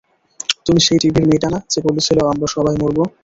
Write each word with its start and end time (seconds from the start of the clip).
তুমি 0.65 0.79
সেই 0.81 0.99
টিভির 1.01 1.25
মেয়েটা 1.27 1.47
না 1.53 1.59
যে 1.71 1.79
বলেছিল 1.87 2.17
আমরা 2.31 2.47
সবাই 2.55 2.75
মরব? 2.81 2.97